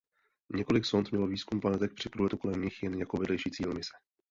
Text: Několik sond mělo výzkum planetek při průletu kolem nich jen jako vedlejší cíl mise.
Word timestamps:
Několik 0.55 0.85
sond 0.85 1.11
mělo 1.11 1.27
výzkum 1.27 1.59
planetek 1.61 1.93
při 1.93 2.09
průletu 2.09 2.37
kolem 2.37 2.61
nich 2.61 2.83
jen 2.83 2.93
jako 2.93 3.17
vedlejší 3.17 3.51
cíl 3.51 3.73
mise. 3.73 3.93